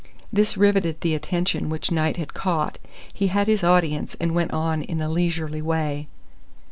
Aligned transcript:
This 0.33 0.57
riveted 0.57 1.01
the 1.01 1.13
attention 1.13 1.69
which 1.69 1.91
Knight 1.91 2.17
had 2.17 2.33
caught. 2.33 2.79
He 3.13 3.27
had 3.27 3.45
his 3.45 3.63
audience, 3.63 4.15
and 4.19 4.33
went 4.33 4.49
on 4.49 4.81
in 4.81 4.99
a 4.99 5.07
leisurely 5.07 5.61
way. 5.61 6.07